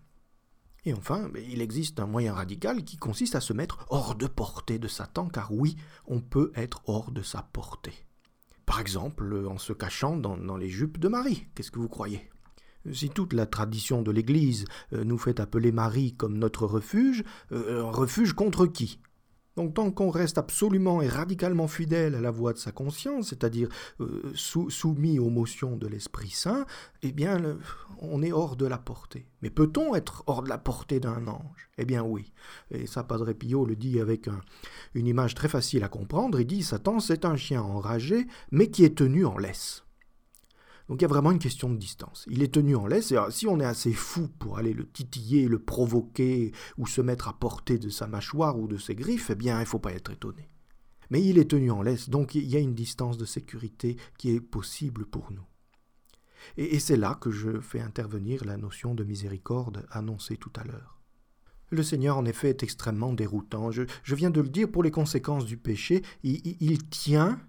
Et 0.85 0.93
enfin, 0.93 1.29
ben, 1.29 1.43
il 1.49 1.61
existe 1.61 1.99
un 1.99 2.05
moyen 2.05 2.33
radical 2.33 2.83
qui 2.83 2.97
consiste 2.97 3.35
à 3.35 3.41
se 3.41 3.53
mettre 3.53 3.85
hors 3.89 4.15
de 4.15 4.27
portée 4.27 4.77
de 4.77 4.87
Satan, 4.87 5.27
car 5.27 5.51
oui, 5.51 5.75
on 6.05 6.21
peut 6.21 6.51
être 6.55 6.83
hors 6.85 7.11
de 7.11 7.23
sa 7.23 7.41
portée. 7.41 8.05
Par 8.65 8.79
exemple, 8.79 9.45
en 9.47 9.57
se 9.57 9.73
cachant 9.73 10.17
dans, 10.17 10.57
les 10.57 10.69
jupes 10.69 10.99
de 10.99 11.07
Marie. 11.07 11.47
Qu'est-ce 11.53 11.71
que 11.71 11.79
vous 11.79 11.89
croyez? 11.89 12.29
Si 12.91 13.09
toute 13.09 13.33
la 13.33 13.45
tradition 13.45 14.01
de 14.01 14.11
l'Église 14.11 14.65
euh, 14.93 15.03
nous 15.03 15.17
fait 15.17 15.39
appeler 15.39 15.71
Marie 15.71 16.13
comme 16.13 16.37
notre 16.37 16.65
refuge, 16.65 17.23
euh, 17.51 17.83
refuge 17.83 18.33
contre 18.33 18.67
qui? 18.67 18.99
Donc 19.55 19.73
tant 19.73 19.91
qu'on 19.91 20.09
reste 20.09 20.37
absolument 20.37 21.01
et 21.01 21.07
radicalement 21.07 21.67
fidèle 21.67 22.15
à 22.15 22.21
la 22.21 22.31
voix 22.31 22.53
de 22.53 22.57
sa 22.57 22.71
conscience, 22.71 23.29
c'est-à-dire 23.29 23.69
euh, 24.01 24.33
soumis 24.35 25.19
aux 25.19 25.29
motions 25.29 25.77
de 25.77 25.87
l'Esprit 25.87 26.29
Saint, 26.29 26.65
eh 27.03 27.11
bien 27.11 27.57
on 27.99 28.21
est 28.21 28.31
hors 28.31 28.55
de 28.55 28.65
la 28.65 28.77
portée. 28.77 29.27
Mais 29.41 29.49
peut-on 29.49 29.95
être 29.95 30.23
hors 30.27 30.43
de 30.43 30.49
la 30.49 30.57
portée 30.57 30.99
d'un 30.99 31.27
ange? 31.27 31.69
Eh 31.77 31.85
bien 31.85 32.03
oui. 32.03 32.33
Et 32.71 32.87
ça, 32.87 33.03
Padre 33.03 33.31
Pio 33.33 33.65
le 33.65 33.75
dit 33.75 33.99
avec 33.99 34.29
une 34.93 35.07
image 35.07 35.35
très 35.35 35.47
facile 35.47 35.83
à 35.83 35.89
comprendre. 35.89 36.39
Il 36.39 36.47
dit 36.47 36.63
Satan, 36.63 36.99
c'est 36.99 37.25
un 37.25 37.35
chien 37.35 37.61
enragé, 37.61 38.27
mais 38.51 38.69
qui 38.69 38.83
est 38.83 38.97
tenu 38.97 39.25
en 39.25 39.37
laisse. 39.37 39.84
Donc 40.87 41.01
il 41.01 41.03
y 41.03 41.05
a 41.05 41.09
vraiment 41.09 41.31
une 41.31 41.39
question 41.39 41.69
de 41.69 41.77
distance. 41.77 42.25
Il 42.29 42.43
est 42.43 42.53
tenu 42.53 42.75
en 42.75 42.85
laisse, 42.85 43.11
et 43.11 43.17
si 43.29 43.47
on 43.47 43.59
est 43.59 43.65
assez 43.65 43.93
fou 43.93 44.27
pour 44.27 44.57
aller 44.57 44.73
le 44.73 44.87
titiller, 44.87 45.47
le 45.47 45.59
provoquer, 45.59 46.51
ou 46.77 46.85
se 46.85 47.01
mettre 47.01 47.27
à 47.27 47.33
portée 47.33 47.79
de 47.79 47.89
sa 47.89 48.07
mâchoire 48.07 48.59
ou 48.59 48.67
de 48.67 48.77
ses 48.77 48.95
griffes, 48.95 49.31
eh 49.31 49.35
bien 49.35 49.57
il 49.57 49.61
ne 49.61 49.65
faut 49.65 49.79
pas 49.79 49.93
être 49.93 50.11
étonné. 50.11 50.49
Mais 51.09 51.23
il 51.23 51.37
est 51.37 51.49
tenu 51.49 51.71
en 51.71 51.81
laisse, 51.81 52.09
donc 52.09 52.35
il 52.35 52.45
y 52.45 52.55
a 52.55 52.59
une 52.59 52.75
distance 52.75 53.17
de 53.17 53.25
sécurité 53.25 53.97
qui 54.17 54.31
est 54.31 54.41
possible 54.41 55.05
pour 55.05 55.31
nous. 55.31 55.45
Et, 56.57 56.79
c'est 56.79 56.97
là 56.97 57.17
que 57.19 57.31
je 57.31 57.59
fais 57.59 57.79
intervenir 57.79 58.45
la 58.45 58.57
notion 58.57 58.93
de 58.93 59.03
miséricorde 59.03 59.87
annoncée 59.89 60.37
tout 60.37 60.51
à 60.55 60.63
l'heure. 60.63 61.01
Le 61.71 61.81
Seigneur, 61.81 62.17
en 62.17 62.25
effet, 62.25 62.49
est 62.49 62.61
extrêmement 62.61 63.13
déroutant. 63.13 63.71
Je, 63.71 63.85
viens 64.09 64.29
de 64.29 64.41
le 64.41 64.49
dire 64.49 64.69
pour 64.69 64.83
les 64.83 64.91
conséquences 64.91 65.45
du 65.45 65.57
péché. 65.57 66.03
il 66.21 66.89
tient, 66.89 67.41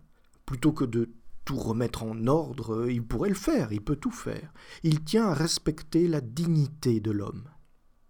plutôt 0.46 0.72
que 0.72 0.86
de 0.86 1.10
tout 1.46 1.56
remettre 1.56 2.02
en 2.02 2.26
ordre, 2.26 2.90
il 2.90 3.02
pourrait 3.02 3.30
le 3.30 3.34
faire, 3.36 3.72
il 3.72 3.80
peut 3.80 3.96
tout 3.96 4.10
faire. 4.10 4.52
Il 4.82 5.02
tient 5.04 5.28
à 5.28 5.34
respecter 5.34 6.08
la 6.08 6.20
dignité 6.20 7.00
de 7.00 7.12
l'homme. 7.12 7.48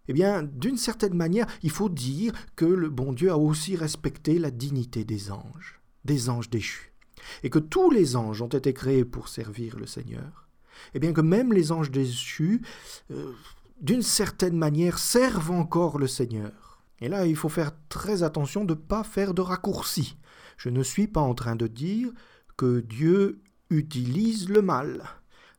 Eh 0.09 0.13
bien, 0.13 0.43
d'une 0.43 0.79
certaine 0.79 1.15
manière, 1.15 1.47
il 1.63 1.71
faut 1.71 1.91
dire 1.91 2.33
que 2.57 2.65
le 2.65 2.89
bon 2.89 3.13
Dieu 3.13 3.31
a 3.31 3.37
aussi 3.37 3.77
respecté 3.77 4.39
la 4.39 4.51
dignité 4.51 5.05
des 5.05 5.31
anges, 5.31 5.81
des 6.05 6.31
anges 6.31 6.49
déchus, 6.49 6.95
et 7.43 7.51
que 7.51 7.59
tous 7.59 7.91
les 7.91 8.17
anges 8.17 8.41
ont 8.41 8.49
été 8.49 8.73
créés 8.73 9.05
pour 9.05 9.29
servir 9.29 9.77
le 9.77 9.87
Seigneur. 9.87 10.49
Eh 10.95 10.99
bien 10.99 11.13
que 11.13 11.21
même 11.21 11.53
les 11.53 11.73
anges 11.73 11.91
déchus, 11.91 12.63
euh, 13.11 13.33
d'une 13.81 14.03
certaine 14.03 14.57
manière, 14.57 14.99
servent 14.99 15.51
encore 15.51 15.99
le 15.99 16.07
Seigneur. 16.07 16.83
Et 17.01 17.09
là, 17.09 17.27
il 17.27 17.37
faut 17.37 17.51
faire 17.51 17.73
très 17.91 18.23
attention 18.23 18.65
de 18.65 18.73
ne 18.73 18.79
pas 18.79 19.05
faire 19.05 19.35
de 19.35 19.43
raccourcis. 19.43 20.17
Je 20.57 20.71
ne 20.71 20.83
suis 20.83 21.07
pas 21.07 21.21
en 21.21 21.35
train 21.35 21.57
de 21.57 21.67
dire 21.67 22.11
que 22.57 22.81
Dieu 22.81 23.43
utilise 23.71 24.49
le 24.49 24.63
mal. 24.63 25.05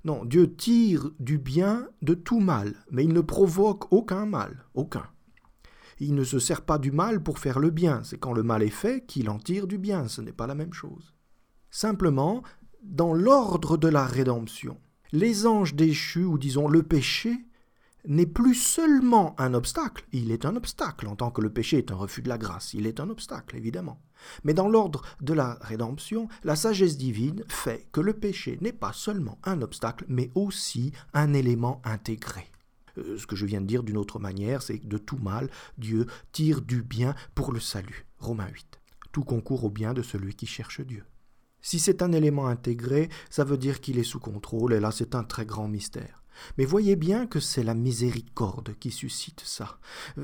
Non, 0.04 0.26
Dieu 0.26 0.56
tire 0.56 1.12
du 1.20 1.38
bien 1.38 1.90
de 2.02 2.14
tout 2.14 2.40
mal, 2.40 2.76
mais 2.92 3.04
il 3.04 3.14
ne 3.14 3.22
provoque 3.22 3.92
aucun 3.92 4.26
mal, 4.26 4.66
aucun. 4.74 5.06
Il 6.00 6.16
ne 6.16 6.24
se 6.24 6.40
sert 6.40 6.62
pas 6.62 6.78
du 6.78 6.92
mal 6.92 7.22
pour 7.22 7.40
faire 7.40 7.60
le 7.60 7.72
bien, 7.72 8.04
c'est 8.04 8.20
quand 8.20 8.34
le 8.34 8.44
mal 8.44 8.64
est 8.64 8.70
fait 8.70 9.06
qu'il 9.06 9.30
en 9.30 9.40
tire 9.40 9.68
du 9.68 9.78
bien, 9.78 10.08
ce 10.08 10.22
n'est 10.22 10.32
pas 10.32 10.48
la 10.48 10.56
même 10.56 10.74
chose. 10.74 11.14
Simplement, 11.72 12.44
dans 12.84 13.14
l'ordre 13.14 13.78
de 13.78 13.88
la 13.88 14.06
rédemption, 14.06 14.78
les 15.12 15.48
anges 15.48 15.76
déchus, 15.76 16.24
ou 16.24 16.38
disons 16.38 16.68
le 16.68 16.84
péché, 16.84 17.46
n'est 18.08 18.26
plus 18.26 18.56
seulement 18.56 19.40
un 19.40 19.54
obstacle, 19.54 20.06
il 20.12 20.32
est 20.32 20.46
un 20.46 20.56
obstacle 20.56 21.08
en 21.08 21.16
tant 21.16 21.30
que 21.30 21.42
le 21.42 21.52
péché 21.52 21.78
est 21.78 21.92
un 21.92 21.96
refus 21.96 22.22
de 22.22 22.30
la 22.30 22.38
grâce, 22.38 22.74
il 22.74 22.88
est 22.88 23.00
un 23.00 23.10
obstacle 23.10 23.56
évidemment. 23.56 24.02
Mais 24.44 24.54
dans 24.54 24.68
l'ordre 24.68 25.04
de 25.22 25.34
la 25.34 25.58
rédemption, 25.62 26.28
la 26.44 26.56
sagesse 26.56 26.98
divine 26.98 27.44
fait 27.48 27.88
que 27.92 28.02
le 28.02 28.14
péché 28.14 28.58
n'est 28.62 28.74
pas 28.74 28.94
seulement 28.94 29.38
un 29.44 29.62
obstacle, 29.62 30.06
mais 30.08 30.32
aussi 30.36 30.92
un 31.14 31.34
élément 31.34 31.82
intégré. 31.84 32.50
Euh, 32.98 33.18
ce 33.18 33.28
que 33.28 33.36
je 33.36 33.46
viens 33.46 33.62
de 33.62 33.68
dire 33.68 33.84
d'une 33.84 33.98
autre 33.98 34.20
manière, 34.20 34.62
c'est 34.62 34.80
que 34.80 34.88
de 34.88 34.98
tout 34.98 35.18
mal, 35.18 35.50
Dieu 35.78 36.08
tire 36.32 36.62
du 36.62 36.82
bien 36.82 37.16
pour 37.36 37.52
le 37.52 37.60
salut. 37.60 38.06
Romains 38.20 38.50
8. 38.52 38.80
Tout 39.12 39.24
concourt 39.24 39.66
au 39.66 39.70
bien 39.70 39.94
de 39.94 40.02
celui 40.02 40.34
qui 40.34 40.46
cherche 40.46 40.82
Dieu. 40.82 41.04
Si 41.68 41.80
c'est 41.80 42.02
un 42.02 42.14
élément 42.14 42.48
intégré, 42.48 43.10
ça 43.30 43.44
veut 43.44 43.58
dire 43.58 43.82
qu'il 43.82 44.00
est 44.00 44.04
sous 44.04 44.22
contrôle, 44.22 44.72
et 44.72 44.80
là 44.80 44.92
c'est 44.92 45.16
un 45.16 45.26
très 45.26 45.46
grand 45.46 45.68
mystère. 45.68 46.24
Mais 46.58 46.64
voyez 46.64 46.96
bien 46.96 47.28
que 47.28 47.42
c'est 47.42 47.62
la 47.62 47.74
miséricorde 47.74 48.74
qui 48.80 48.90
suscite 48.90 49.42
ça. 49.44 49.78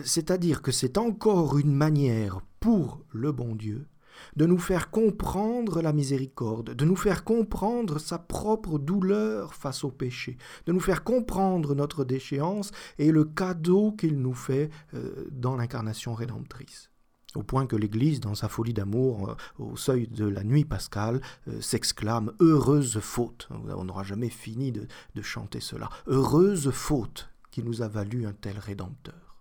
C'est-à-dire 0.05 0.61
que 0.61 0.71
c'est 0.71 0.97
encore 0.97 1.57
une 1.57 1.73
manière 1.73 2.39
pour 2.61 3.03
le 3.11 3.33
bon 3.33 3.55
Dieu 3.55 3.89
de 4.37 4.45
nous 4.45 4.57
faire 4.57 4.89
comprendre 4.89 5.81
la 5.81 5.91
miséricorde, 5.91 6.75
de 6.75 6.85
nous 6.85 6.95
faire 6.95 7.25
comprendre 7.25 7.99
sa 7.99 8.19
propre 8.19 8.79
douleur 8.79 9.53
face 9.53 9.83
au 9.83 9.91
péché, 9.91 10.37
de 10.65 10.71
nous 10.71 10.79
faire 10.79 11.03
comprendre 11.03 11.75
notre 11.75 12.05
déchéance 12.05 12.71
et 12.99 13.11
le 13.11 13.25
cadeau 13.25 13.91
qu'il 13.91 14.21
nous 14.21 14.33
fait 14.33 14.69
euh, 14.93 15.27
dans 15.29 15.57
l'incarnation 15.57 16.13
rédemptrice 16.13 16.92
au 17.35 17.43
point 17.43 17.65
que 17.65 17.75
l'Église, 17.75 18.19
dans 18.19 18.35
sa 18.35 18.49
folie 18.49 18.73
d'amour, 18.73 19.29
euh, 19.29 19.63
au 19.63 19.75
seuil 19.75 20.07
de 20.07 20.25
la 20.25 20.43
nuit 20.43 20.65
pascale, 20.65 21.21
euh, 21.47 21.61
s'exclame 21.61 22.33
Heureuse 22.39 22.99
faute. 22.99 23.49
On 23.49 23.85
n'aura 23.85 24.03
jamais 24.03 24.29
fini 24.29 24.71
de, 24.71 24.87
chanter 25.21 25.61
cela. 25.61 25.89
Heureuse 26.07 26.71
faute 26.71 27.29
qui 27.51 27.63
nous 27.63 27.81
a 27.81 27.87
valu 27.87 28.25
un 28.25 28.33
tel 28.33 28.57
Rédempteur. 28.59 29.37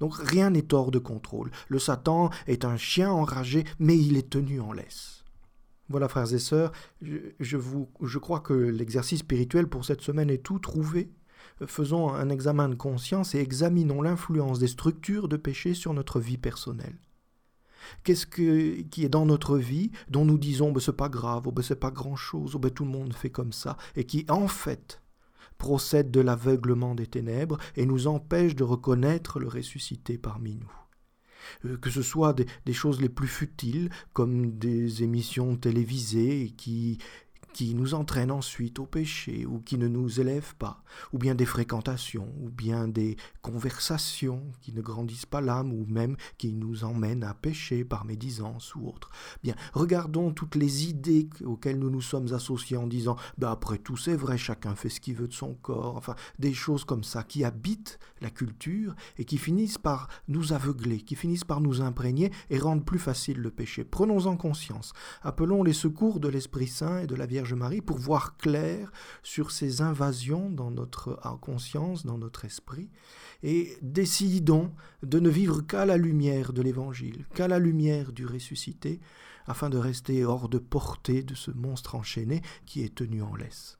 Donc 0.00 0.14
rien 0.14 0.50
n'est 0.50 0.74
hors 0.74 0.90
de 0.90 0.98
contrôle. 0.98 1.50
Le 1.68 1.78
Satan 1.78 2.30
est 2.46 2.64
un 2.64 2.76
chien 2.76 3.10
enragé, 3.10 3.64
mais 3.78 3.96
il 3.96 4.16
est 4.16 4.28
tenu 4.28 4.60
en 4.60 4.72
laisse. 4.72 5.24
Voilà, 5.88 6.08
frères 6.08 6.34
et 6.34 6.38
sœurs, 6.38 6.72
je 7.00 8.18
crois 8.18 8.40
que 8.40 8.52
l'exercice 8.52 9.20
spirituel 9.20 9.66
pour 9.66 9.86
cette 9.86 10.02
semaine 10.02 10.28
est 10.28 10.42
tout 10.42 10.58
trouvé. 10.58 11.10
Faisons 11.66 12.10
un 12.12 12.28
examen 12.28 12.68
de 12.68 12.74
conscience 12.74 13.34
et 13.34 13.38
examinons 13.38 14.02
l'influence 14.02 14.58
des 14.58 14.68
structures 14.68 15.28
de 15.28 15.38
péché 15.38 15.72
sur 15.72 15.94
notre 15.94 16.20
vie 16.20 16.36
personnelle. 16.36 16.98
Qu'est-ce 18.04 18.26
qui 18.26 19.04
est 19.04 19.08
dans 19.08 19.26
notre 19.26 19.58
vie 19.58 19.90
dont 20.08 20.24
nous 20.24 20.38
disons 20.38 20.72
ben, 20.72 20.80
c'est 20.80 20.96
pas 20.96 21.08
grave, 21.08 21.44
oh, 21.46 21.52
ben, 21.52 21.62
c'est 21.62 21.80
pas 21.80 21.90
grand 21.90 22.16
chose, 22.16 22.54
oh, 22.54 22.58
ben, 22.58 22.70
tout 22.70 22.84
le 22.84 22.90
monde 22.90 23.14
fait 23.14 23.30
comme 23.30 23.52
ça, 23.52 23.76
et 23.96 24.04
qui 24.04 24.24
en 24.28 24.48
fait 24.48 25.02
procède 25.58 26.10
de 26.10 26.20
l'aveuglement 26.20 26.94
des 26.94 27.06
ténèbres 27.06 27.58
et 27.76 27.84
nous 27.84 28.06
empêche 28.06 28.54
de 28.54 28.64
reconnaître 28.64 29.40
le 29.40 29.48
ressuscité 29.48 30.16
parmi 30.16 30.54
nous. 30.54 30.72
Euh, 31.64 31.76
que 31.76 31.90
ce 31.90 32.02
soit 32.02 32.34
des, 32.34 32.72
choses 32.72 33.00
les 33.00 33.08
plus 33.08 33.28
futiles, 33.28 33.90
comme 34.12 34.58
des 34.58 35.02
émissions 35.02 35.56
télévisées 35.56 36.54
qui 36.56 36.98
qui 37.52 37.74
nous 37.74 37.94
entraînent 37.94 38.30
ensuite 38.30 38.78
au 38.78 38.86
péché 38.86 39.46
ou 39.46 39.60
qui 39.60 39.78
ne 39.78 39.88
nous 39.88 40.20
élèvent 40.20 40.54
pas, 40.56 40.82
ou 41.12 41.18
bien 41.18 41.34
des 41.34 41.46
fréquentations, 41.46 42.32
ou 42.40 42.50
bien 42.50 42.88
des 42.88 43.16
conversations 43.42 44.42
qui 44.60 44.72
ne 44.72 44.82
grandissent 44.82 45.26
pas 45.26 45.40
l'âme, 45.40 45.72
ou 45.72 45.86
même 45.88 46.16
qui 46.36 46.52
nous 46.52 46.84
emmènent 46.84 47.24
à 47.24 47.34
pécher 47.34 47.84
par 47.84 48.04
médisance 48.04 48.74
ou 48.74 48.86
autre. 48.86 49.10
Bien, 49.42 49.54
regardons 49.72 50.32
toutes 50.32 50.54
les 50.54 50.88
idées 50.88 51.28
auxquelles 51.44 51.78
nous 51.78 51.90
nous 51.90 52.00
sommes 52.00 52.32
associés 52.32 52.76
en 52.76 52.86
disant 52.86 53.16
bah 53.38 53.50
après 53.50 53.78
tout 53.78 53.96
c'est 53.96 54.16
vrai, 54.16 54.38
chacun 54.38 54.74
fait 54.74 54.88
ce 54.88 55.00
qu'il 55.00 55.14
veut 55.14 55.28
de 55.28 55.32
son 55.32 55.54
corps, 55.54 55.96
enfin 55.96 56.14
des 56.38 56.54
choses 56.54 56.84
comme 56.84 57.04
ça 57.04 57.22
qui 57.22 57.44
habitent 57.44 57.98
la 58.20 58.30
culture 58.30 58.94
et 59.16 59.24
qui 59.24 59.38
finissent 59.38 59.78
par 59.78 60.08
nous 60.28 60.52
aveugler, 60.52 61.00
qui 61.00 61.14
finissent 61.14 61.44
par 61.44 61.60
nous 61.60 61.80
imprégner 61.80 62.32
et 62.50 62.58
rendre 62.58 62.84
plus 62.84 62.98
facile 62.98 63.38
le 63.38 63.50
péché. 63.50 63.84
Prenons-en 63.84 64.36
conscience, 64.36 64.92
appelons 65.22 65.62
les 65.62 65.72
secours 65.72 66.20
de 66.20 66.28
l'Esprit 66.28 66.68
Saint 66.68 67.00
et 67.00 67.06
de 67.06 67.14
la 67.14 67.26
Pour 67.84 67.98
voir 67.98 68.36
clair 68.36 68.90
sur 69.22 69.50
ces 69.50 69.80
invasions 69.82 70.50
dans 70.50 70.70
notre 70.70 71.20
conscience, 71.40 72.04
dans 72.04 72.18
notre 72.18 72.44
esprit, 72.44 72.90
et 73.42 73.76
décidons 73.82 74.72
de 75.02 75.20
ne 75.20 75.28
vivre 75.28 75.60
qu'à 75.60 75.86
la 75.86 75.96
lumière 75.96 76.52
de 76.52 76.62
l'Évangile, 76.62 77.26
qu'à 77.34 77.48
la 77.48 77.58
lumière 77.58 78.12
du 78.12 78.26
ressuscité, 78.26 79.00
afin 79.46 79.70
de 79.70 79.78
rester 79.78 80.24
hors 80.24 80.48
de 80.48 80.58
portée 80.58 81.22
de 81.22 81.34
ce 81.34 81.50
monstre 81.50 81.94
enchaîné 81.94 82.42
qui 82.66 82.82
est 82.82 82.94
tenu 82.94 83.22
en 83.22 83.34
laisse. 83.34 83.77